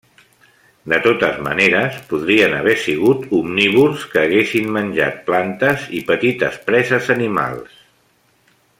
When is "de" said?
0.93-0.97